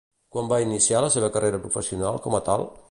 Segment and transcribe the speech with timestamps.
[0.35, 2.71] Quan va iniciar la seva carrera professional com a tal?